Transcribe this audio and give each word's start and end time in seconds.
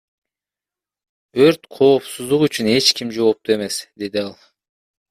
Өрт 1.45 1.61
коопсуздугу 1.75 2.47
үчүн 2.49 2.73
эч 2.77 2.85
ким 2.97 3.09
жоопту 3.15 3.49
эмес,— 3.57 3.75
деди 4.01 4.27
ал. 4.27 4.35